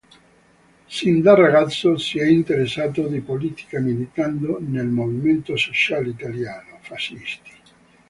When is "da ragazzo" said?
1.23-1.95